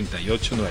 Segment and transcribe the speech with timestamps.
[0.00, 0.70] 889.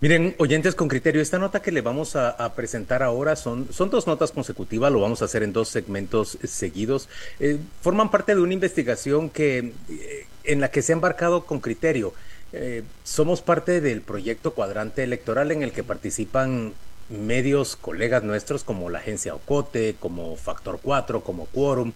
[0.00, 4.06] Miren, oyentes con criterio, esta nota que le vamos a, presentar ahora son, son dos
[4.06, 7.08] notas consecutivas, lo vamos a hacer en dos segmentos seguidos.
[7.40, 11.60] Eh, forman parte de una investigación que, eh, en la que se ha embarcado con
[11.60, 12.12] criterio.
[12.52, 16.74] Eh, somos parte del proyecto Cuadrante Electoral en el que participan
[17.08, 21.92] medios, colegas nuestros como la agencia Ocote, como Factor 4, como Quorum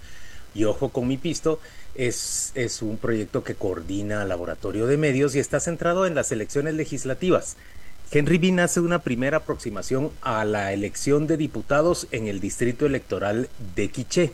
[0.55, 1.61] y Ojo con mi Pisto.
[1.95, 2.53] Es,
[2.83, 7.57] un proyecto que coordina Laboratorio de Medios y está centrado en las elecciones legislativas.
[8.11, 13.49] Henry Bean hace una primera aproximación a la elección de diputados en el distrito electoral
[13.75, 14.33] de Quiché.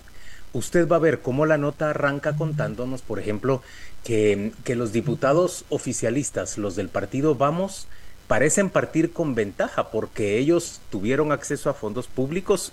[0.53, 3.63] Usted va a ver cómo la nota arranca contándonos, por ejemplo,
[4.05, 7.89] que, que los diputados oficialistas, los del partido Vamos,
[8.27, 12.73] parecen partir con ventaja porque ellos tuvieron acceso a fondos públicos.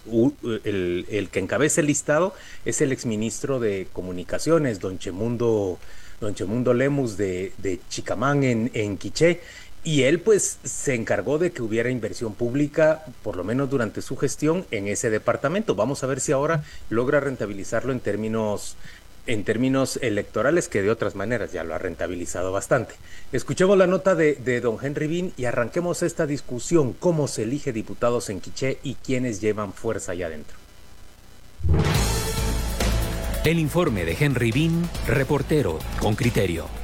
[0.63, 2.33] El, que encabeza el listado
[2.65, 5.77] es el exministro de Comunicaciones, don Chemundo,
[6.19, 9.41] don Chemundo Lemus de, de Chicamán en, en Quiché.
[9.83, 14.15] Y él pues se encargó de que hubiera inversión pública, por lo menos durante su
[14.15, 15.73] gestión, en ese departamento.
[15.73, 18.75] Vamos a ver si ahora logra rentabilizarlo en términos
[19.27, 22.95] en términos electorales, que de otras maneras ya lo ha rentabilizado bastante.
[23.31, 27.73] Escuchemos la nota de, de don Henry Bean y arranquemos esta discusión, cómo se elige
[27.73, 30.57] diputados en Quiché y quiénes llevan fuerza allá adentro.
[33.43, 36.80] El informe de Henry Bean, reportero con criterio.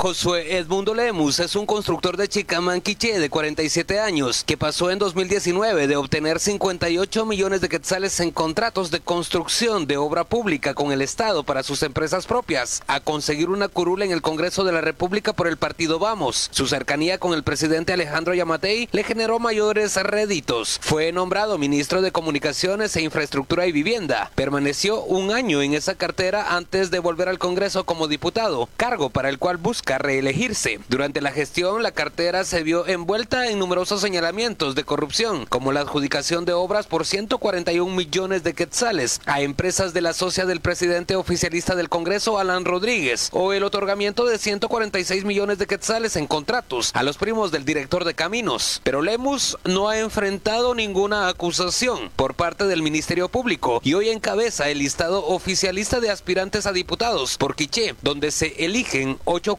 [0.00, 5.88] Josué Edmundo Lemus es un constructor de Chicamanquiche de 47 años que pasó en 2019
[5.88, 11.02] de obtener 58 millones de quetzales en contratos de construcción de obra pública con el
[11.02, 15.32] Estado para sus empresas propias a conseguir una curula en el Congreso de la República
[15.32, 16.48] por el partido Vamos.
[16.52, 20.78] Su cercanía con el presidente Alejandro Yamatei le generó mayores réditos.
[20.80, 24.30] Fue nombrado ministro de Comunicaciones e Infraestructura y Vivienda.
[24.36, 29.28] Permaneció un año en esa cartera antes de volver al Congreso como diputado, cargo para
[29.28, 30.80] el cual busca reelegirse.
[30.88, 35.80] Durante la gestión, la cartera se vio envuelta en numerosos señalamientos de corrupción, como la
[35.80, 41.16] adjudicación de obras por 141 millones de quetzales a empresas de la socia del presidente
[41.16, 46.90] oficialista del Congreso, Alan Rodríguez, o el otorgamiento de 146 millones de quetzales en contratos
[46.94, 48.80] a los primos del director de caminos.
[48.82, 54.68] Pero Lemus no ha enfrentado ninguna acusación por parte del Ministerio Público y hoy encabeza
[54.68, 59.56] el listado oficialista de aspirantes a diputados por Quiché, donde se eligen ocho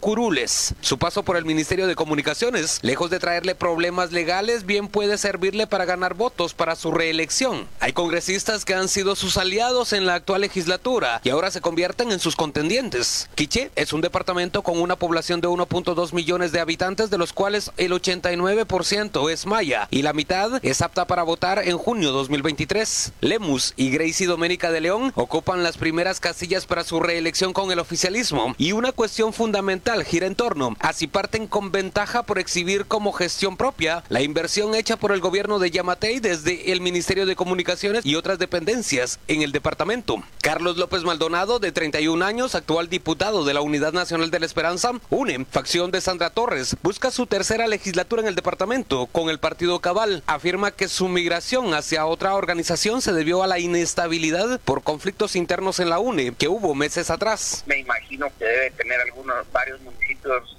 [0.81, 5.65] su paso por el Ministerio de Comunicaciones, lejos de traerle problemas legales, bien puede servirle
[5.65, 7.69] para ganar votos para su reelección.
[7.79, 12.11] Hay congresistas que han sido sus aliados en la actual legislatura y ahora se convierten
[12.11, 13.29] en sus contendientes.
[13.35, 17.71] Quiché es un departamento con una población de 1.2 millones de habitantes, de los cuales
[17.77, 23.13] el 89% es maya y la mitad es apta para votar en junio 2023.
[23.21, 27.79] Lemus y Gracie Doménica de León ocupan las primeras casillas para su reelección con el
[27.79, 32.85] oficialismo y una cuestión fundamental gira en torno a si parten con ventaja por exhibir
[32.85, 37.35] como gestión propia la inversión hecha por el gobierno de Yamatei desde el Ministerio de
[37.35, 40.23] Comunicaciones y otras dependencias en el departamento.
[40.41, 44.91] Carlos López Maldonado, de 31 años, actual diputado de la Unidad Nacional de la Esperanza,
[45.09, 49.79] UNE, facción de Sandra Torres, busca su tercera legislatura en el departamento con el Partido
[49.79, 50.23] Cabal.
[50.25, 55.79] Afirma que su migración hacia otra organización se debió a la inestabilidad por conflictos internos
[55.79, 57.63] en la UNE que hubo meses atrás.
[57.67, 59.98] Me imagino que debe tener algunos varios municipios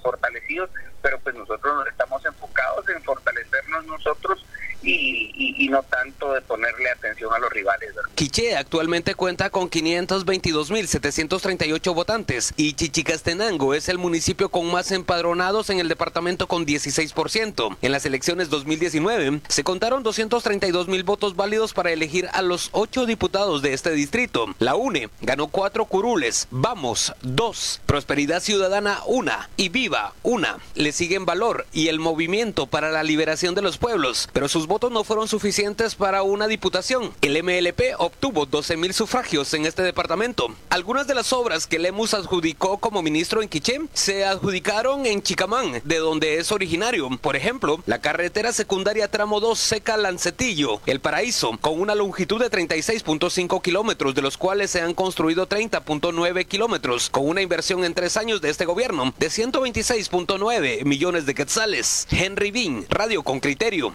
[0.01, 0.69] fortalecidos,
[1.01, 4.45] pero pues nosotros estamos enfocados en fortalecernos nosotros
[4.83, 7.91] y, no tanto de ponerle atención a los rivales.
[8.15, 15.79] Quiché actualmente cuenta con 522.738 votantes y Chichicastenango es el municipio con más empadronados en
[15.79, 17.77] el departamento con 16%.
[17.81, 23.61] En las elecciones 2019 se contaron 232.000 votos válidos para elegir a los ocho diputados
[23.61, 24.47] de este distrito.
[24.59, 30.57] La UNE ganó cuatro curules, Vamos, dos, Prosperidad Ciudadana, una y Viva, una.
[30.75, 34.89] Le siguen Valor y el Movimiento para la Liberación de los Pueblos, pero sus votos
[34.89, 37.11] no fueron suficientes para una diputación.
[37.19, 40.47] El MLP obtuvo 12 mil sufragios en este departamento.
[40.69, 45.81] Algunas de las obras que Lemus adjudicó como ministro en Quiché se adjudicaron en Chicamán,
[45.83, 47.09] de donde es originario.
[47.19, 52.49] Por ejemplo, la carretera secundaria tramo 2 Seca Lancetillo, El Paraíso, con una longitud de
[52.49, 58.15] 36.5 kilómetros, de los cuales se han construido 30.9 kilómetros, con una inversión en tres
[58.15, 62.07] años de este gobierno de 126.9 millones de quetzales.
[62.09, 63.93] Henry Bean, Radio con Criterio.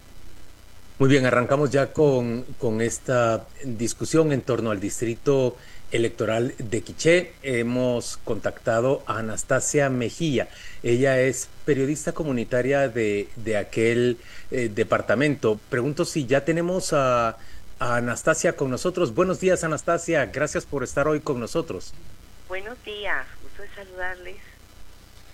[0.98, 5.54] Muy bien, arrancamos ya con, con, esta discusión en torno al distrito
[5.90, 7.34] electoral de Quiché.
[7.43, 10.48] Hemos contactado a Anastasia Mejía.
[10.82, 14.16] Ella es periodista comunitaria de, de aquel
[14.50, 15.60] eh, departamento.
[15.69, 17.37] Pregunto si ya tenemos a,
[17.78, 19.14] a Anastasia con nosotros.
[19.14, 20.25] Buenos días, Anastasia.
[20.25, 21.92] Gracias por estar hoy con nosotros.
[22.49, 24.56] Buenos días, gusto de saludarles.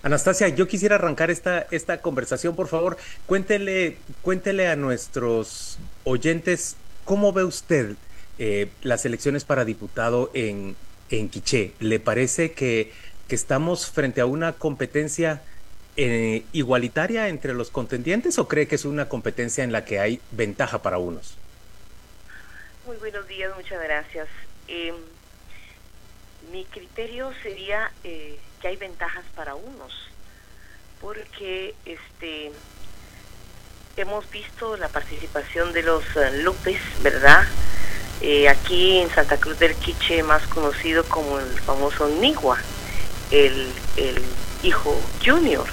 [0.03, 2.97] Anastasia, yo quisiera arrancar esta, esta conversación, por favor.
[3.25, 7.95] Cuéntele, cuéntele a nuestros oyentes cómo ve usted
[8.37, 10.75] eh, las elecciones para diputado en,
[11.09, 11.71] en Quiché.
[11.79, 12.91] ¿Le parece que,
[13.29, 15.41] que estamos frente a una competencia
[15.95, 20.19] eh, igualitaria entre los contendientes o cree que es una competencia en la que hay
[20.31, 21.37] ventaja para unos?
[22.85, 24.27] Muy buenos días, muchas gracias.
[24.67, 24.95] Em,
[26.51, 29.91] mi criterio sería eh, que hay ventajas para unos,
[31.01, 32.49] porque este
[33.97, 37.43] hemos visto la participación de los uh, López, ¿verdad?
[38.21, 42.57] Eh, aquí en Santa Cruz del Quiche, más conocido como el famoso Nigua,
[43.31, 44.23] el, el
[44.63, 45.65] hijo junior.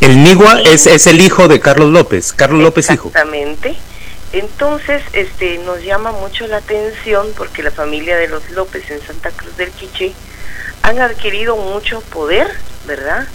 [0.00, 3.08] El Nigua es, es el hijo de Carlos López, Carlos López hijo.
[3.08, 3.76] Exactamente.
[4.34, 9.30] Entonces, este, nos llama mucho la atención porque la familia de los López en Santa
[9.30, 10.12] Cruz del Quiche
[10.82, 12.50] han adquirido mucho poder,
[12.86, 13.26] ¿verdad?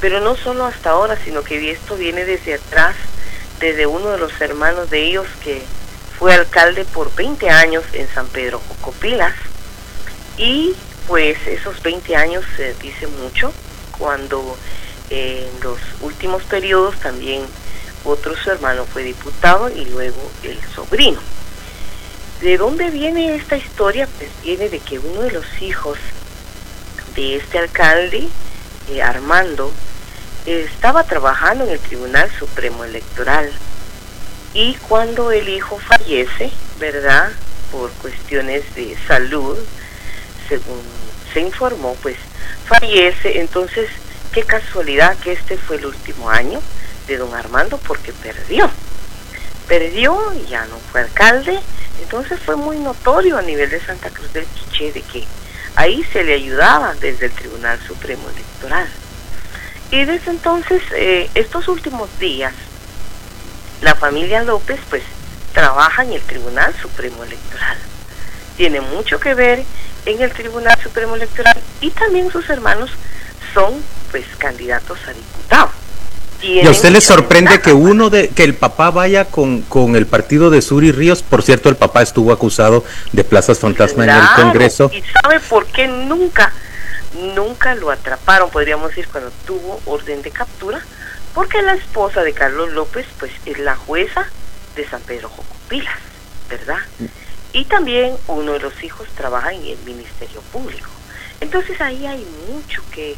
[0.00, 2.94] Pero no solo hasta ahora, sino que esto viene desde atrás,
[3.60, 5.62] desde uno de los hermanos de ellos que
[6.18, 9.34] fue alcalde por 20 años en San Pedro Jocopilas.
[10.36, 10.74] Y
[11.06, 13.52] pues esos 20 años se dice mucho
[13.98, 14.56] cuando
[15.10, 17.42] en los últimos periodos también
[18.04, 21.20] otro su hermano fue diputado y luego el sobrino.
[22.40, 24.06] ¿De dónde viene esta historia?
[24.18, 25.98] Pues viene de que uno de los hijos
[27.14, 28.28] de este alcalde,
[28.90, 29.72] eh, Armando,
[30.46, 33.50] estaba trabajando en el Tribunal Supremo Electoral
[34.52, 37.30] y cuando el hijo fallece, ¿verdad?
[37.72, 39.58] Por cuestiones de salud,
[40.48, 40.80] según
[41.32, 42.16] se informó, pues
[42.66, 43.40] fallece.
[43.40, 43.88] Entonces,
[44.32, 46.60] qué casualidad que este fue el último año
[47.08, 48.70] de don Armando porque perdió.
[49.66, 51.58] Perdió y ya no fue alcalde.
[52.02, 55.24] Entonces fue muy notorio a nivel de Santa Cruz del Quiché de que
[55.76, 58.88] ahí se le ayudaba desde el Tribunal Supremo Electoral.
[59.90, 62.52] Y desde entonces, eh, estos últimos días,
[63.80, 65.02] la familia López pues
[65.52, 67.78] trabaja en el Tribunal Supremo Electoral.
[68.56, 69.64] Tiene mucho que ver
[70.06, 72.90] en el Tribunal Supremo Electoral y también sus hermanos
[73.52, 75.83] son pues candidatos a diputados.
[76.42, 80.06] ¿Y a usted le sorprende que uno de que el papá vaya con, con el
[80.06, 81.22] partido de Suri Ríos?
[81.22, 84.90] Por cierto, el papá estuvo acusado de plazas fantasma en el Congreso.
[84.92, 86.52] ¿Y sabe por qué nunca,
[87.34, 90.82] nunca lo atraparon, podríamos decir, cuando tuvo orden de captura?
[91.34, 94.26] Porque la esposa de Carlos López, pues, es la jueza
[94.76, 95.98] de San Pedro Jocopilas,
[96.48, 96.78] ¿verdad?
[97.52, 100.90] Y también uno de los hijos trabaja en el Ministerio Público.
[101.40, 103.16] Entonces ahí hay mucho que,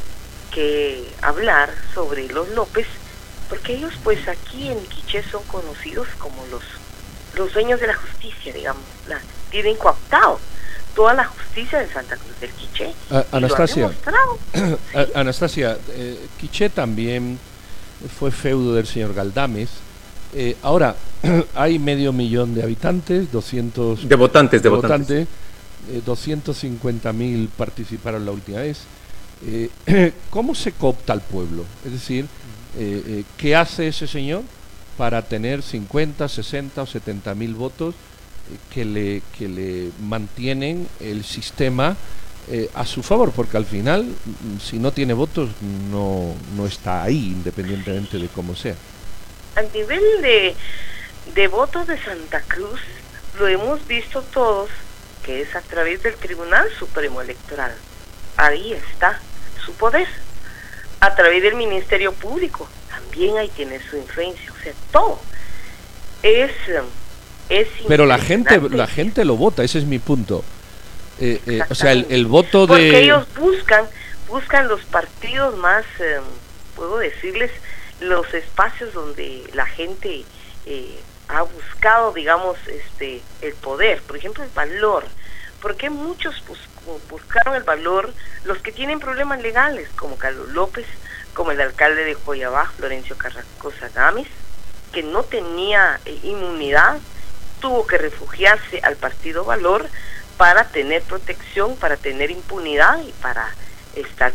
[0.51, 2.87] que hablar sobre los López
[3.49, 6.63] porque ellos pues aquí en Quiché son conocidos como los,
[7.37, 9.21] los dueños de la justicia, digamos, la,
[9.51, 10.41] tienen cooptado
[10.95, 12.93] toda la justicia de Santa Cruz del Quiché.
[13.31, 13.93] Anastasia,
[15.15, 17.39] Anastasia, eh, Quiché también
[18.19, 19.69] fue feudo del señor Galdames.
[20.35, 20.97] Eh, ahora,
[21.55, 24.09] hay medio millón de habitantes, 200...
[24.09, 25.29] De votantes, de, votantes.
[26.05, 28.81] 250 eh, mil participaron la última vez.
[30.31, 31.65] ¿Cómo se coopta al pueblo?
[31.85, 32.27] Es decir,
[32.79, 34.43] eh, eh, ¿qué hace ese señor
[34.97, 41.25] para tener 50, 60 o 70 mil votos eh, que, le, que le mantienen el
[41.25, 41.97] sistema
[42.75, 43.33] a su favor?
[43.33, 45.51] Porque al final, mm, si no tiene votos,
[45.91, 48.77] no, no está ahí, independientemente de cómo sea.
[49.57, 50.55] A nivel de,
[51.35, 52.81] de votos de Santa Cruz,
[53.39, 54.71] lo hemos visto todos,
[55.25, 57.75] que es a través del Tribunal Supremo Electoral.
[58.37, 59.19] Ahí está
[59.65, 60.07] su poder
[61.07, 62.69] a través del Ministerio Público.
[62.89, 64.53] También ahí tiene su influencia.
[64.53, 65.21] O sea, todo
[66.23, 66.51] es...
[67.49, 70.45] es Pero la gente, la gente lo vota, ese es mi punto.
[71.21, 72.67] Eh, eh, o sea, el, voto de...
[72.67, 73.87] Porque ellos buscan,
[74.29, 76.23] buscan los partidos más, em,
[76.75, 77.51] puedo decirles,
[78.01, 80.25] los espacios donde la gente
[80.67, 84.03] eh, ha buscado, digamos, este, el poder.
[84.03, 85.05] Por ejemplo, el valor.
[85.63, 86.41] Porque muchos
[87.09, 88.13] buscaron el valor
[88.45, 90.87] los que tienen problemas legales, como Carlos López,
[91.35, 94.29] como el alcalde de Joyabá, Florencio Carrascosa Gámez,
[94.93, 96.99] que no tenía eh, inmunidad,
[97.61, 99.89] tuvo que refugiarse al partido Valor
[100.37, 103.49] para tener protección, para tener impunidad y para
[103.95, 104.33] estar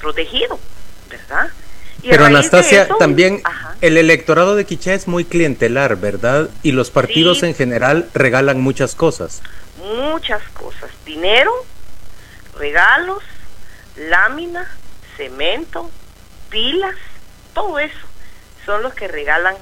[0.00, 0.58] protegido,
[1.10, 1.50] ¿verdad?
[2.02, 3.42] Pero Anastasia, también
[3.82, 6.48] el electorado de Quiché es muy clientelar, ¿verdad?
[6.62, 9.42] Y los partidos en general regalan muchas cosas
[9.82, 11.52] muchas cosas, dinero,
[12.58, 13.22] regalos,
[13.96, 14.70] lámina,
[15.16, 15.90] cemento,
[16.50, 16.94] pilas,
[17.54, 18.06] todo eso
[18.64, 19.56] son los que regalan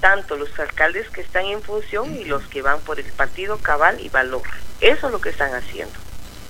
[0.00, 3.98] tanto los alcaldes que están en función y los que van por el partido cabal
[4.00, 4.42] y valor.
[4.80, 5.94] Eso es lo que están haciendo.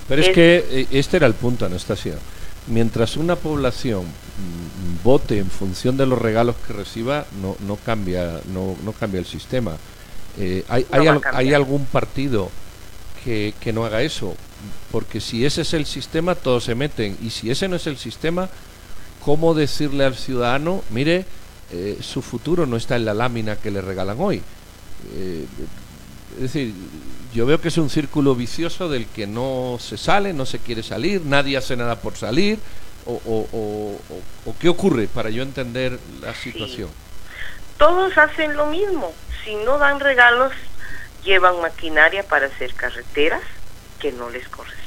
[0.07, 2.19] Pero es, que eh, este era el punto, Anastasia.
[2.67, 4.05] Mientras una población
[5.03, 9.27] vote en función de los regalos que reciba, no, no, cambia, no, no cambia el
[9.27, 9.77] sistema.
[10.39, 12.51] Eh, ¿hay, hay, algún partido
[13.25, 14.37] que, que no haga eso?
[14.91, 17.17] Porque si ese es el sistema, todos se meten.
[17.23, 18.49] Y si ese no es el sistema,
[19.25, 21.25] ¿cómo decirle al ciudadano, mire,
[21.71, 24.43] eh, su futuro no está en la lámina que le regalan hoy?
[25.15, 25.45] Eh,
[26.37, 26.73] es decir,
[27.35, 30.83] yo veo que es un círculo vicioso del que no se sale, no se quiere
[30.83, 32.59] salir, nadie hace nada por salir.
[33.07, 33.99] ¿O,
[34.61, 36.91] qué ocurre para yo entender la situación?
[37.79, 39.13] Todos hacen lo mismo.
[39.45, 40.53] Si no dan regalos,
[41.25, 43.43] llevan maquinaria para hacer carreteras
[43.99, 44.79] que no les corresponde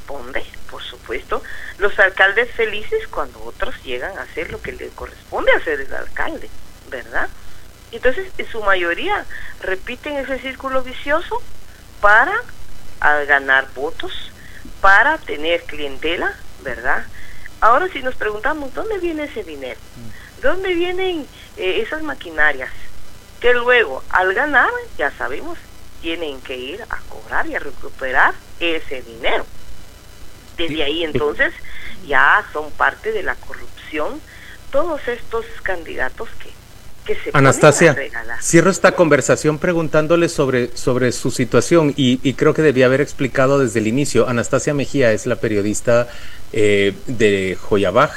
[0.70, 1.44] por supuesto,
[1.78, 6.50] los alcaldes felices cuando otros llegan a hacer lo que le corresponde hacer el alcalde,
[6.90, 7.28] ¿verdad?
[7.92, 9.26] Entonces, en su mayoría
[9.62, 11.42] repiten ese círculo vicioso
[12.00, 12.34] para
[13.28, 14.32] ganar votos,
[14.80, 17.06] para tener clientela, ¿verdad?
[17.62, 19.80] Ahora si nos preguntamos, ¿dónde viene ese dinero?
[20.42, 21.28] ¿Dónde vienen
[21.58, 22.72] eh, esas maquinarias?
[23.40, 25.60] Que luego, al ganar, ya sabemos,
[26.02, 29.46] tienen que ir a cobrar y a recuperar ese dinero.
[30.58, 31.54] Desde ahí entonces
[32.08, 34.20] ya son parte de la corrupción
[34.72, 36.50] todos estos candidatos que,
[37.06, 37.96] que se Anastasia,
[38.42, 43.60] cierro esta conversación preguntándole sobre, sobre su situación y, y, creo que debía haber explicado
[43.60, 44.28] desde el inicio.
[44.28, 46.08] Anastasia Mejía es la periodista
[46.54, 48.12] eh, de Joyabaj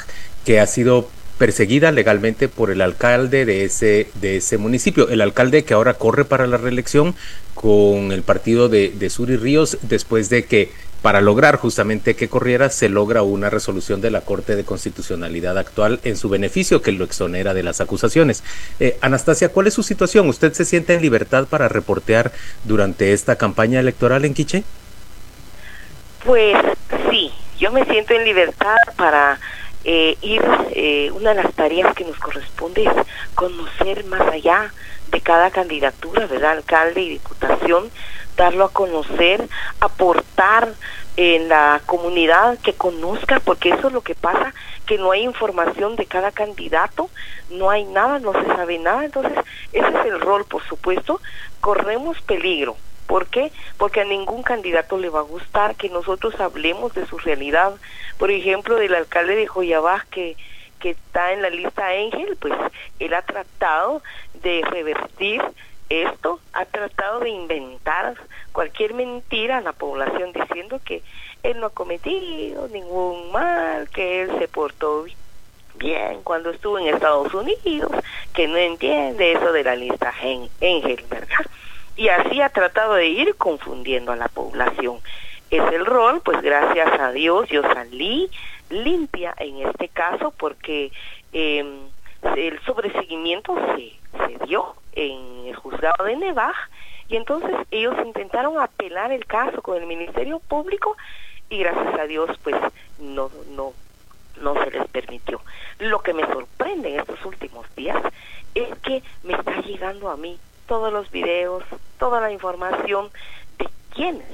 [0.45, 5.63] que ha sido perseguida legalmente por el alcalde de ese, de ese municipio, el alcalde
[5.63, 7.15] que ahora corre para la reelección
[7.53, 10.71] con el partido de, de Sur y Ríos después de que
[11.05, 15.99] para lograr justamente que corriera, se logra una resolución de la Corte de Constitucionalidad actual
[16.03, 18.43] en su beneficio que lo exonera de las acusaciones.
[18.79, 20.27] Eh, Anastasia, ¿cuál es su situación?
[20.27, 22.31] ¿Usted se siente en libertad para reportear
[22.63, 24.63] durante esta campaña electoral en Quiché?
[26.23, 26.55] Pues
[27.11, 29.39] sí, yo me siento en libertad para
[29.85, 32.93] eh, ir, eh, una de las tareas que nos corresponde es
[33.35, 34.73] conocer más allá
[35.11, 36.53] de cada candidatura, ¿verdad?
[36.53, 37.91] Alcalde y diputación,
[38.35, 39.47] darlo a conocer,
[39.79, 40.73] aportar
[41.17, 44.53] en la comunidad que conozca, porque eso es lo que pasa,
[44.87, 47.09] que no hay información de cada candidato,
[47.51, 49.37] no hay nada, no se sabe nada, entonces
[49.71, 51.21] ese es el rol, por supuesto,
[51.61, 52.75] corremos peligro.
[53.07, 53.51] ¿Por qué?
[53.77, 57.75] Porque a ningún candidato le va a gustar que nosotros hablemos de su realidad.
[58.17, 60.35] Por ejemplo, del alcalde de Joyabaj que,
[60.79, 62.53] que está en la lista Ángel, pues
[62.99, 64.01] él ha tratado
[64.41, 65.41] de revertir
[65.89, 68.15] esto ha tratado de inventar
[68.51, 71.03] cualquier mentira a la población diciendo que
[71.43, 75.05] él no ha cometido ningún mal, que él se portó
[75.75, 77.91] bien cuando estuvo en Estados Unidos,
[78.33, 80.11] que no entiende eso de la lista
[80.59, 81.45] Engel, ¿verdad?
[81.95, 84.99] Y así ha tratado de ir confundiendo a la población.
[85.49, 88.29] Es el rol, pues gracias a Dios yo salí
[88.69, 90.91] limpia en este caso porque
[91.33, 91.63] eh,
[92.35, 93.93] el sobreseguimiento se,
[94.25, 96.55] se dio en el juzgado de Nevaj
[97.07, 100.97] y entonces ellos intentaron apelar el caso con el Ministerio Público
[101.49, 102.55] y gracias a Dios pues
[102.99, 103.73] no no
[104.41, 105.39] no se les permitió.
[105.79, 108.01] Lo que me sorprende en estos últimos días
[108.53, 111.63] es que me está llegando a mí todos los videos,
[111.99, 113.09] toda la información
[113.57, 114.27] de quiénes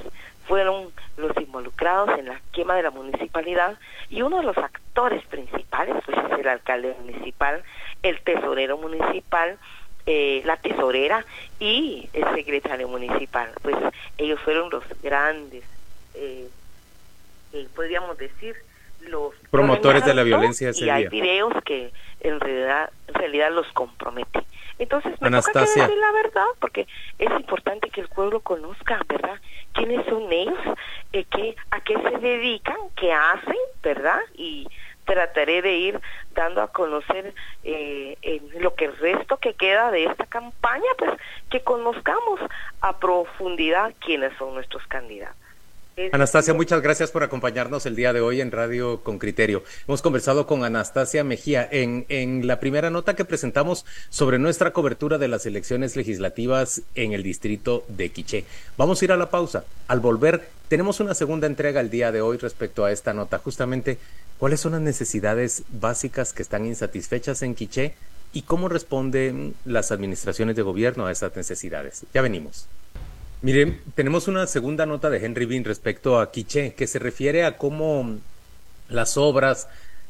[0.46, 3.78] fueron los involucrados en la quema de la municipalidad
[4.10, 7.62] y uno de los actores principales pues es el alcalde municipal,
[8.02, 9.58] el tesorero municipal,
[10.04, 11.24] eh, la tesorera
[11.60, 13.50] y el secretario municipal.
[13.62, 13.76] Pues
[14.18, 15.64] ellos fueron los grandes,
[16.14, 16.48] eh,
[17.52, 18.56] eh, podríamos decir,
[19.08, 24.44] los promotores de la violencia y hay videos que en realidad, en realidad los comprometen.
[24.78, 26.86] Entonces, me toca decir la verdad, porque
[27.18, 29.38] es importante que el pueblo conozca, ¿verdad?
[29.74, 30.58] ¿Quiénes son ellos?
[31.12, 32.76] Eh, qué, ¿A qué se dedican?
[32.96, 33.56] ¿Qué hacen?
[33.82, 34.20] ¿Verdad?
[34.34, 34.66] Y
[35.04, 36.00] trataré de ir
[36.34, 38.16] dando a conocer eh,
[38.58, 41.12] lo que el resto que queda de esta campaña, pues
[41.50, 42.40] que conozcamos
[42.80, 45.41] a profundidad quiénes son nuestros candidatos.
[46.12, 49.62] Anastasia, muchas gracias por acompañarnos el día de hoy en Radio con Criterio.
[49.86, 55.18] Hemos conversado con Anastasia Mejía en, en la primera nota que presentamos sobre nuestra cobertura
[55.18, 58.44] de las elecciones legislativas en el distrito de Quiché.
[58.78, 59.64] Vamos a ir a la pausa.
[59.86, 63.98] Al volver, tenemos una segunda entrega el día de hoy respecto a esta nota, justamente
[64.38, 67.94] cuáles son las necesidades básicas que están insatisfechas en Quiché
[68.32, 72.06] y cómo responden las administraciones de gobierno a esas necesidades.
[72.14, 72.66] Ya venimos.
[73.42, 77.58] Miren, tenemos una segunda nota de Henry Bean respecto a Quiché, que se refiere a
[77.58, 78.20] cómo
[78.88, 79.66] las obras,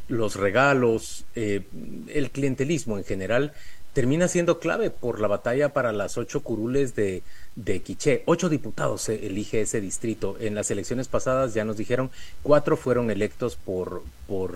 [0.08, 1.62] los regalos, eh,
[2.08, 3.54] el clientelismo en general
[3.92, 7.22] termina siendo clave por la batalla para las ocho curules de,
[7.56, 8.22] de Quiché.
[8.26, 10.36] Ocho diputados se elige ese distrito.
[10.40, 12.10] En las elecciones pasadas ya nos dijeron
[12.42, 14.02] cuatro fueron electos por,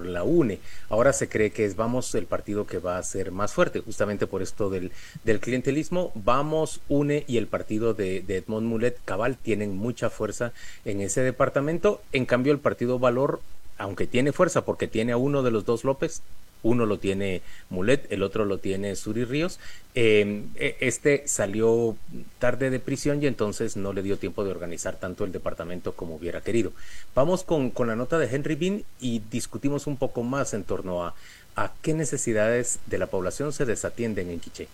[0.06, 0.58] la UNE.
[0.88, 4.26] Ahora se cree que es Vamos el partido que va a ser más fuerte, justamente
[4.26, 4.90] por esto del,
[5.22, 6.12] del clientelismo.
[6.14, 10.54] Vamos, UNE y el partido de, de Edmond Mulet Cabal tienen mucha fuerza
[10.86, 12.00] en ese departamento.
[12.12, 13.40] En cambio, el partido Valor,
[13.76, 16.22] aunque tiene fuerza porque tiene a uno de los dos López,
[16.62, 19.58] uno lo tiene Mulet, el otro lo tiene Suri Ríos.
[19.94, 21.96] Em, e, este salió
[22.38, 26.16] tarde de prisión y entonces no le dio tiempo de organizar tanto el departamento como
[26.16, 26.72] hubiera querido.
[27.14, 31.04] Vamos con, con la nota de Henry Bean y discutimos un poco más en torno
[31.04, 31.14] a,
[31.56, 34.68] a qué necesidades de la población se desatienden en Quiché.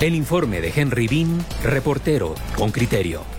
[0.00, 3.37] El informe de Henry Bean, reportero con criterio.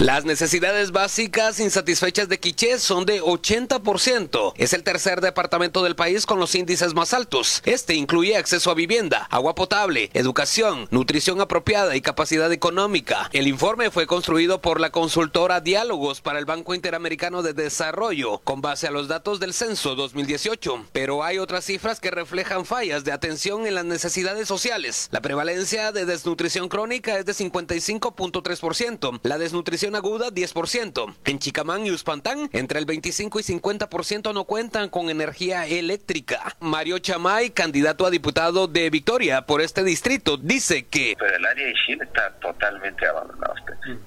[0.00, 4.52] Las necesidades básicas insatisfechas de Quiché son de 80%.
[4.56, 7.62] Es el tercer departamento del país con los índices más altos.
[7.64, 13.30] Este incluye acceso a vivienda, agua potable, educación, nutrición apropiada y capacidad económica.
[13.32, 18.60] El informe fue construido por la consultora Diálogos para el Banco Interamericano de Desarrollo con
[18.60, 20.86] base a los datos del censo 2018.
[20.90, 25.08] Pero hay otras cifras que reflejan fallas de atención en las necesidades sociales.
[25.12, 29.20] La prevalencia de desnutrición crónica es de 55.3%.
[29.22, 31.14] La desnutrición aguda 10%.
[31.24, 36.56] En Chicamán y Uspantán, entre el 25 y 50% no cuentan con energía eléctrica.
[36.60, 41.14] Mario Chamay, candidato a diputado de Victoria por este distrito, dice que...
[41.18, 43.54] Pero el área de Chile está totalmente abandonado.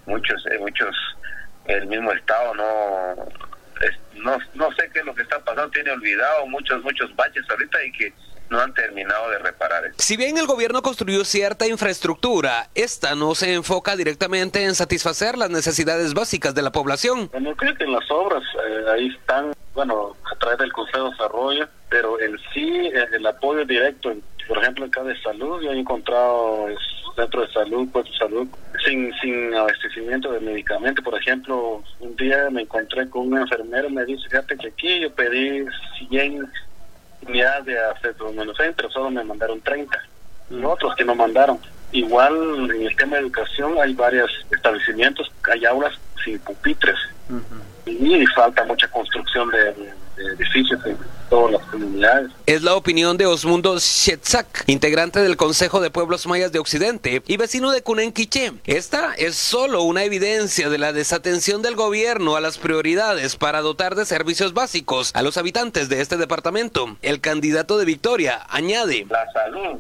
[0.06, 0.96] Muchos, eh, muchos,
[1.66, 3.16] el mismo Estado no,
[4.16, 7.84] no, no sé qué es lo que está pasando, tiene olvidado muchos, muchos baches ahorita
[7.84, 8.14] y que
[8.50, 9.84] no han terminado de reparar.
[9.98, 15.50] Si bien el gobierno construyó cierta infraestructura, esta no se enfoca directamente en satisfacer las
[15.50, 17.30] necesidades básicas de la población.
[17.32, 21.12] Bueno, creo que en las obras eh, ahí están, bueno, a través del Consejo de
[21.12, 24.14] Desarrollo, pero en sí eh, el apoyo directo,
[24.48, 26.68] por ejemplo, acá de salud, yo he encontrado
[27.18, 28.48] centro de salud, puesto de salud,
[28.86, 31.04] sin, sin abastecimiento de medicamentos.
[31.04, 35.12] Por ejemplo, un día me encontré con un enfermero, me dice, fíjate que aquí yo
[35.14, 35.66] pedí
[36.10, 36.50] 100
[37.28, 39.98] unidades de acetaminofén, pero solo me mandaron 30.
[40.50, 41.60] Y otros que no mandaron.
[41.92, 46.98] Igual en el tema de educación hay varios establecimientos, hay aulas sin pupitres.
[47.86, 49.74] Y falta mucha construcción de,
[50.18, 50.98] de edificios en
[51.30, 52.32] todas las comunidades.
[52.46, 57.38] Es la opinión de Osmundo Shetzak, integrante del Consejo de Pueblos Mayas de Occidente y
[57.38, 58.54] vecino de Cunenquiché.
[58.66, 63.96] Esta es solo una evidencia de la desatención del gobierno a las prioridades para dotar
[63.96, 66.98] de servicios básicos a los habitantes de este departamento.
[67.02, 69.06] El candidato de Victoria añade.
[69.10, 69.80] La salud,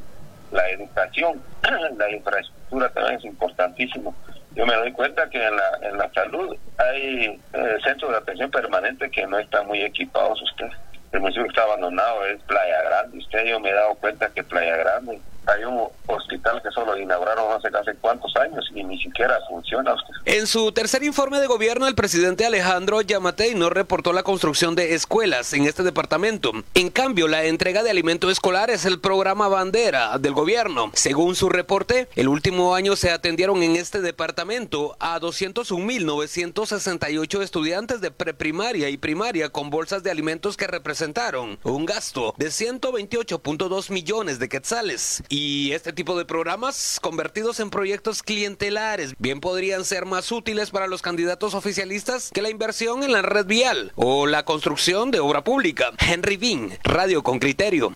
[0.52, 1.41] la educación,
[1.97, 4.15] la infraestructura también es importantísimo
[4.58, 8.50] yo me doy cuenta que en la, en la salud hay eh, centros de atención
[8.50, 10.70] permanente que no están muy equipados usted.
[11.12, 13.20] El municipio está abandonado es Playa Grande.
[13.20, 17.54] Usted yo me he dado cuenta que Playa Grande hay un hospital que solo inauguraron
[17.54, 19.96] hace casi cuántos años y ni siquiera funciona.
[20.26, 24.94] En su tercer informe de gobierno, el presidente Alejandro Yamatei no reportó la construcción de
[24.94, 26.52] escuelas en este departamento.
[26.74, 30.92] En cambio, la entrega de alimentos escolar es el programa bandera del gobierno.
[30.94, 38.12] Según su reporte, el último año se atendieron en este departamento a 201.968 estudiantes de
[38.12, 44.50] preprimaria y primaria con bolsas de alimentos que representaron un gasto de 128.2 millones de
[44.50, 45.24] quetzales.
[45.73, 51.02] Este tipo de programas convertidos en proyectos clientelares bien podrían ser más útiles para los
[51.02, 55.91] candidatos oficialistas que la inversión en la red vial o la construcción de obra pública.
[56.00, 57.95] Henry Bean, Radio con Criterio.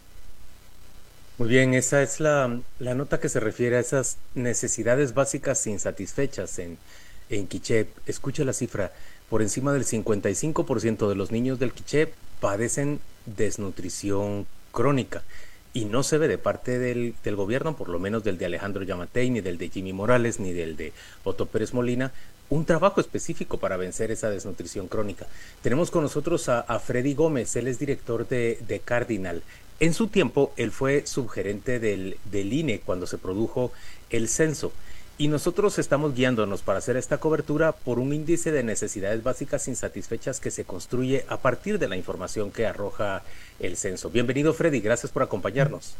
[1.38, 6.60] Muy bien, esa es la, la, nota que se refiere a esas necesidades básicas insatisfechas
[6.60, 6.78] en,
[7.30, 7.88] en Quiché.
[8.06, 8.92] Escuche la cifra,
[9.30, 15.24] por encima del 55% de los niños del Quiché padecen desnutrición crónica
[15.74, 19.30] y no se ve de parte del, gobierno, por lo menos del de Alejandro Yamatei,
[19.30, 20.92] ni del de Jimmy Morales, ni del de
[21.24, 22.12] Otto Pérez Molina,
[22.50, 25.28] un trabajo específico para vencer esa desnutrición crónica.
[25.62, 29.42] Tenemos con nosotros a, Freddy Gómez, él es director de, de, Cardinal.
[29.80, 33.72] En su tiempo, él fue subgerente del, del INE cuando se produjo
[34.10, 34.74] el censo.
[35.22, 40.40] Y nosotros estamos guiándonos para hacer esta cobertura por un índice de necesidades básicas insatisfechas
[40.40, 43.22] que se construye a partir de la información que arroja
[43.60, 44.10] el censo.
[44.10, 45.94] Bienvenido Freddy, gracias por acompañarnos.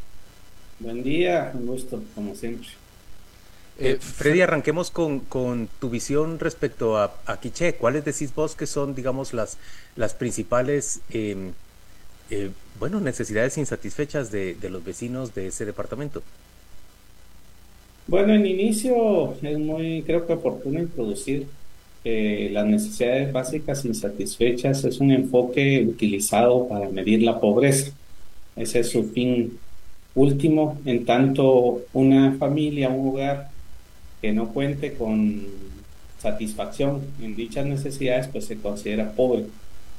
[0.80, 2.66] Buen día, un gusto, como siempre.
[3.78, 7.76] Eh, Freddy, arranquemos con, con, tu visión respecto a, a Quiché.
[7.76, 9.56] ¿Cuáles decís vos que son, digamos, las,
[9.94, 11.52] las principales eh,
[12.30, 16.24] eh, bueno, necesidades insatisfechas de, de los vecinos de ese departamento?
[18.06, 21.46] Bueno, en inicio es muy, creo que oportuno introducir
[22.04, 27.92] eh, las necesidades básicas insatisfechas es un enfoque utilizado para medir la pobreza.
[28.56, 29.58] Ese es su fin
[30.14, 33.50] último, en tanto una familia, un hogar
[34.20, 35.46] que no cuente con
[36.18, 39.46] satisfacción en dichas necesidades, pues se considera pobre.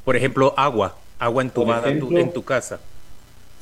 [0.03, 2.79] Por ejemplo, agua, agua entubada en tu casa.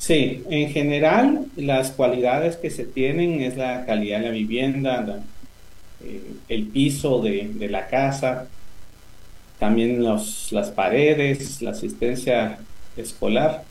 [0.02, 5.22] Sí, en general las cualidades que se tienen es la calidad de la vivienda,
[6.04, 8.48] eh, el piso de, la casa,
[9.60, 12.58] también los, las paredes, la asistencia
[12.96, 13.62] escolar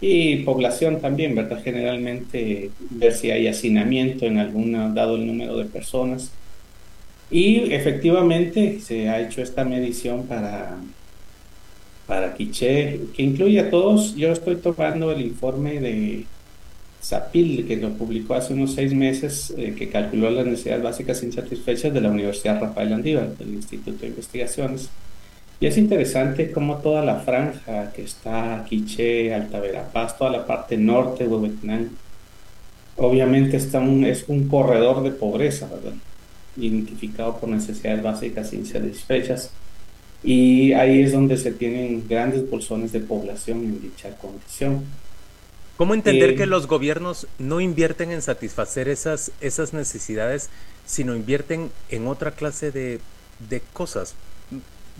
[0.00, 1.60] y población también, ¿verdad?
[1.64, 6.30] Generalmente ver si hay hacinamiento en alguna, dado el número de personas.
[7.28, 10.76] Y efectivamente se ha hecho esta medición para
[12.12, 14.14] para Quiché, que incluye a todos.
[14.14, 16.26] Yo estoy tomando el informe de
[17.02, 21.94] Zapil, que lo publicó hace unos seis meses, eh, que calculó las necesidades básicas insatisfechas
[21.94, 24.90] de la Universidad Rafael Andívar, del Instituto de Investigaciones.
[25.58, 30.76] Y es interesante cómo toda la franja que está Quiché, Alta Verapaz, toda la parte
[30.76, 31.92] norte de Huehuetenango,
[32.98, 35.94] obviamente está un, es un corredor de pobreza, ¿verdad?
[36.58, 39.50] Identificado por necesidades básicas insatisfechas
[40.22, 44.84] y ahí es donde se tienen grandes bolsones de población en dicha condición.
[45.76, 50.48] ¿Cómo entender eh, que los gobiernos no invierten en satisfacer esas, esas necesidades,
[50.86, 53.00] sino invierten en otra clase de,
[53.48, 54.14] de cosas?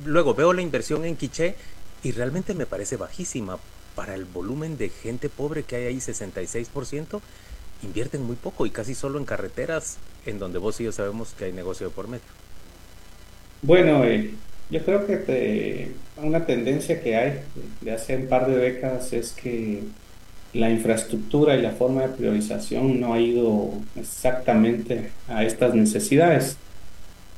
[0.05, 1.55] Luego veo la inversión en Quiché
[2.03, 3.59] y realmente me parece bajísima.
[3.95, 7.21] Para el volumen de gente pobre que hay ahí, 66%,
[7.83, 11.45] invierten muy poco y casi solo en carreteras, en donde vos y yo sabemos que
[11.45, 12.25] hay negocio de por medio.
[13.61, 14.35] Bueno, eh,
[14.73, 17.41] yo creo que una tendencia que hay
[17.83, 19.83] de hace un par de décadas es que
[20.55, 26.57] la infraestructura y la forma de priorización no ha ido exactamente a estas necesidades.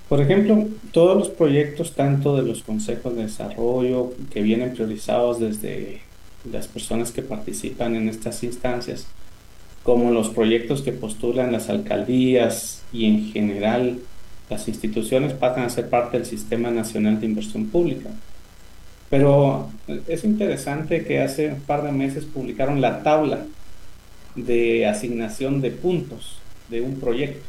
[0.09, 6.03] Por ejemplo, todos los proyectos, tanto de los consejos de desarrollo que vienen priorizados desde
[6.51, 9.09] las personas que participan en estas instancias,
[9.83, 13.99] como los proyectos que postulan las alcaldías y en general
[14.51, 18.11] las instituciones pasan a ser parte del Sistema Nacional de Inversión Pública.
[19.11, 19.71] Pero
[20.09, 23.47] es interesante que hace un par de meses publicaron la tabla
[24.35, 27.45] de asignación de puntos de un proyecto.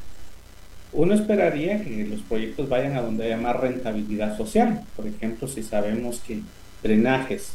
[0.94, 4.84] Uno esperaría que los proyectos vayan a donde haya más rentabilidad social.
[4.96, 6.40] Por ejemplo, si sabemos que
[6.84, 7.54] drenajes,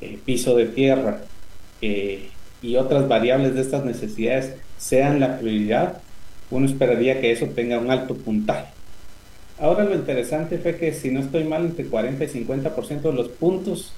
[0.00, 1.20] eh, piso de tierra
[1.80, 6.02] eh, y otras variables de estas necesidades sean la prioridad,
[6.52, 8.66] uno esperaría que eso tenga un alto puntaje.
[9.58, 13.28] Ahora lo interesante fue que si no estoy mal, entre 40 y 50% de los
[13.28, 13.92] puntos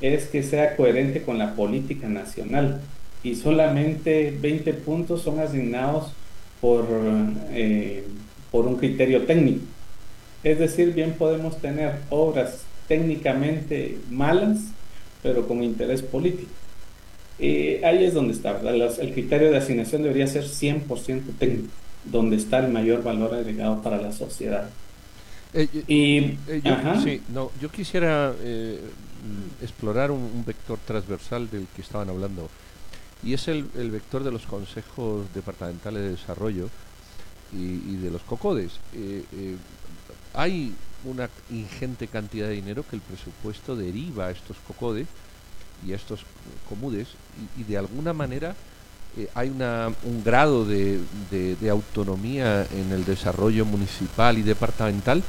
[0.00, 2.80] es que sea coherente con la política nacional
[3.22, 6.12] y solamente 20 puntos son asignados
[6.60, 6.86] por,
[7.52, 8.04] eh,
[8.50, 9.64] por un criterio técnico.
[10.42, 14.58] Es decir, bien podemos tener obras técnicamente malas,
[15.22, 16.50] pero con interés político.
[17.38, 22.58] Eh, ahí es donde está, el criterio de asignación debería ser 100% técnico donde está
[22.58, 24.68] el mayor valor agregado para la sociedad.
[25.54, 28.80] Eh, y, eh, yo, sí, no, yo quisiera eh,
[29.60, 32.48] explorar un, vector transversal del que estaban hablando,
[33.22, 36.68] y es el, vector de los consejos departamentales de desarrollo
[37.52, 38.80] y, de los COCODES.
[40.32, 45.06] hay una ingente cantidad de dinero que el presupuesto deriva a estos COCODES
[45.86, 46.20] y a estos
[46.68, 47.08] comudes,
[47.58, 48.56] y de alguna manera
[49.16, 50.98] eh, hay una, un grado de,
[51.30, 55.22] de, autonomía en el desarrollo municipal y departamental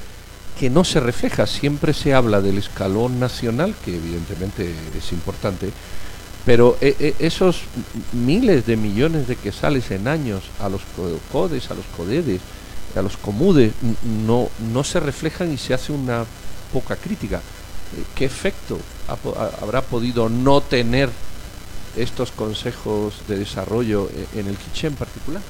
[0.57, 1.47] que no se refleja.
[1.47, 5.71] Siempre se habla del escalón nacional, que evidentemente es importante,
[6.45, 7.63] pero eh, eh, esos
[8.13, 10.81] miles de millones de quesales en años a los
[11.31, 12.41] CODES, a los CODEDES,
[12.95, 13.73] a los COMUDES,
[14.25, 16.25] no, no se reflejan y se hace una
[16.71, 17.41] poca crítica.
[18.15, 18.79] ¿Qué efecto
[19.61, 21.09] habrá podido no tener
[21.97, 25.41] estos consejos de desarrollo e-, en el Quiché en particular?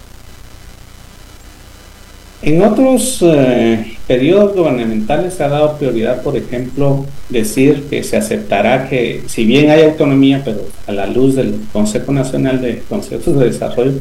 [2.41, 8.89] En otros eh, periodos gubernamentales se ha dado prioridad, por ejemplo, decir que se aceptará
[8.89, 13.45] que, si bien hay autonomía, pero a la luz del Consejo Nacional de Consejos de
[13.45, 13.93] Desarrollo,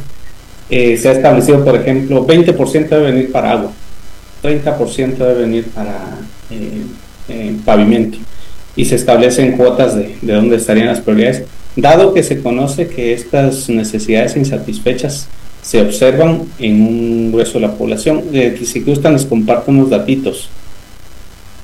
[0.70, 3.70] eh, se ha establecido, por ejemplo, 20% debe venir para agua,
[4.42, 6.18] 30% debe venir para
[6.50, 8.18] eh, pavimento,
[8.74, 11.44] y se establecen cuotas de dónde estarían las prioridades
[11.76, 15.28] dado que se conoce que estas necesidades insatisfechas
[15.62, 18.22] se observan en un grueso de la población.
[18.32, 20.48] Eh, si gustan, les comparto unos datitos.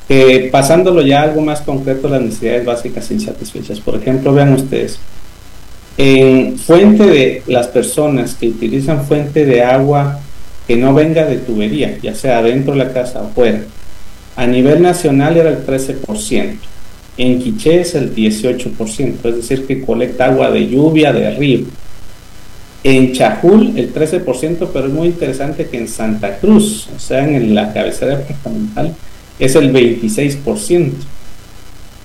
[0.08, 3.80] Eh, pasándolo ya a algo más concreto, las necesidades básicas insatisfechas.
[3.80, 4.98] Por ejemplo, vean ustedes,
[5.98, 10.20] en fuente de las personas que utilizan fuente de agua
[10.66, 13.62] que no venga de tubería, ya sea dentro de la casa o fuera,
[14.36, 16.58] A nivel nacional era el 13%.
[17.18, 21.66] En Quiché es el 18%, es decir, que colecta agua de lluvia, de río.
[22.84, 27.56] En Chajul el 13%, pero es muy interesante que en Santa Cruz, o sea, en
[27.56, 28.94] la cabecera departamental,
[29.38, 30.92] es el 26%.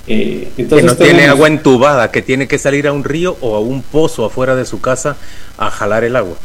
[0.05, 3.55] Eh, entonces que no tiene agua entubada, que tiene que salir a un río o
[3.55, 5.15] a un pozo afuera de su casa
[5.57, 6.35] a jalar el agua.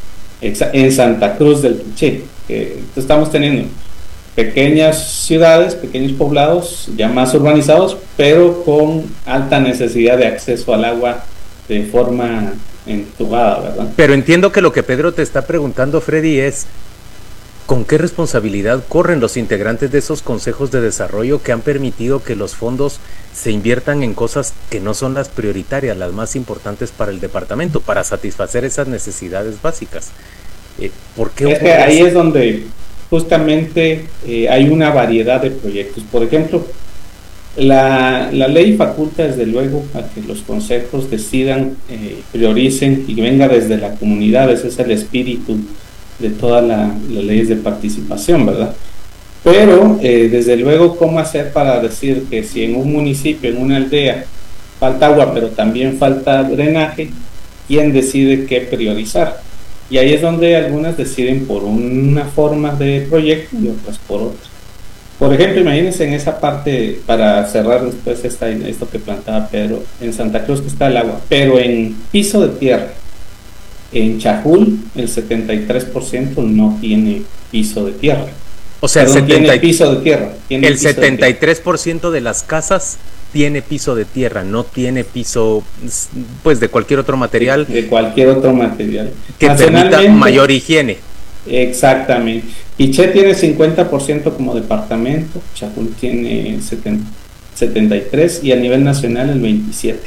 [0.40, 2.22] En Santa Cruz del Quiché.
[2.94, 3.68] estamos teniendo
[4.38, 11.24] pequeñas ciudades, pequeños poblados ya más urbanizados, pero con alta necesidad de acceso al agua
[11.66, 12.52] de forma
[12.86, 13.88] entubada, ¿verdad?
[13.96, 16.66] Pero entiendo que lo que Pedro te está preguntando, Freddy, es
[17.66, 22.36] ¿con qué responsabilidad corren los integrantes de esos consejos de desarrollo que han permitido que
[22.36, 23.00] los fondos
[23.34, 27.80] se inviertan en cosas que no son las prioritarias, las más importantes para el departamento,
[27.80, 30.10] para satisfacer esas necesidades básicas?
[30.78, 32.68] Eh, ¿por qué es que ahí es donde
[33.10, 36.04] justamente eh, hay una variedad de proyectos.
[36.10, 36.64] Por ejemplo,
[37.56, 43.78] la, ley faculta desde luego a que los consejos decidan, eh, prioricen y venga desde
[43.78, 45.56] la comunidad, ese es el espíritu
[46.18, 48.74] de todas las leyes de participación, ¿verdad?
[49.42, 53.76] Pero eh, desde luego, ¿cómo hacer para decir que si en un municipio, en una
[53.76, 54.24] aldea,
[54.78, 57.10] falta agua, pero también falta drenaje,
[57.66, 59.40] ¿quién decide qué priorizar?
[59.90, 64.48] Y ahí es donde algunas deciden por una forma de proyecto y otras por otra.
[65.18, 70.12] Por ejemplo, imagínense en esa parte, para cerrar después esta, esto que plantaba Pedro, en
[70.12, 72.88] Santa Cruz que está el agua, pero en piso de tierra.
[73.90, 78.26] En Chajul el 73% no tiene piso de tierra.
[78.80, 80.32] O sea, tiene piso de tierra.
[80.50, 82.98] el 73% de las casas
[83.32, 85.62] tiene piso de tierra, no tiene piso
[86.42, 87.66] pues de cualquier otro material.
[87.66, 89.12] De, cualquier otro material.
[89.38, 90.98] Que permita mayor higiene.
[91.46, 92.46] Exactamente.
[92.76, 96.60] Piché tiene 50% como departamento, Chapul tiene
[97.54, 100.00] 73 y a nivel nacional el 27.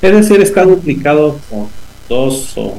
[0.00, 1.66] Es decir, está duplicado por
[2.08, 2.78] dos o,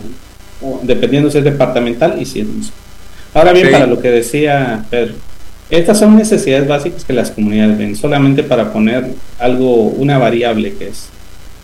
[0.83, 2.47] dependiendo si es departamental y si es
[3.33, 5.15] Ahora bien, para lo que decía Pedro,
[5.69, 9.05] estas son necesidades básicas que las comunidades ven, solamente para poner
[9.39, 11.09] algo, una variable que es,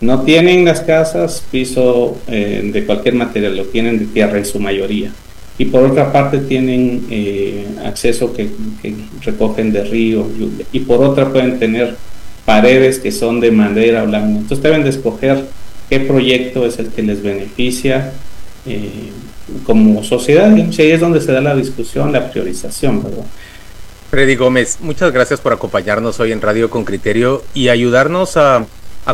[0.01, 4.59] no tienen las casas piso eh, de cualquier material, lo tienen de tierra en su
[4.59, 5.11] mayoría.
[5.59, 8.49] Y por otra parte tienen eh, acceso que,
[9.21, 10.65] recogen de río, lluvia.
[10.71, 11.95] Y por otra pueden tener
[12.45, 14.39] paredes que son de madera o lámina.
[14.39, 15.45] Entonces deben de escoger
[15.87, 18.11] qué proyecto es el que les beneficia
[18.65, 19.11] eh,
[19.63, 20.51] como sociedad.
[20.55, 23.25] Y ahí es donde se da la discusión, la priorización, ¿verdad?
[24.11, 28.65] Freddy Gómez, muchas gracias por acompañarnos hoy en Radio con Criterio y ayudarnos a,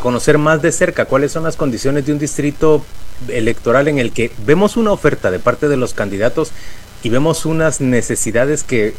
[0.01, 2.83] conocer más de cerca cuáles son las condiciones de un distrito
[3.27, 6.49] electoral en el que vemos una oferta de parte de los candidatos
[7.03, 8.95] y vemos unas necesidades que,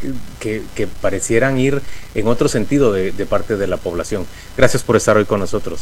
[1.03, 1.83] parecieran ir
[2.15, 4.25] en otro sentido de, de, parte de la población.
[4.57, 5.81] Gracias por estar hoy con nosotros.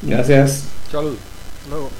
[0.00, 0.64] Gracias.
[0.90, 1.16] Salud.
[1.68, 1.90] Luego.